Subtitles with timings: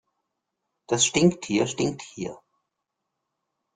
[0.87, 2.39] Das Stinktier stinkt hier.